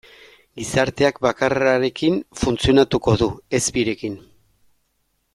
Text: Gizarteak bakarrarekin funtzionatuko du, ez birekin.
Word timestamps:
Gizarteak 0.59 1.19
bakarrarekin 1.25 2.17
funtzionatuko 2.43 3.13
du, 3.23 3.27
ez 3.59 3.63
birekin. 3.79 4.17